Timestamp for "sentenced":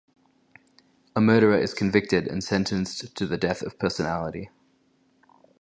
2.43-3.15